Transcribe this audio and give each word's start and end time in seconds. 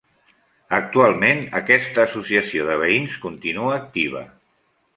Actualment 0.77 1.41
aquesta 1.59 2.03
associació 2.07 2.65
de 2.71 2.79
veïns 2.85 3.21
continua 3.27 3.77
activa. 3.79 4.27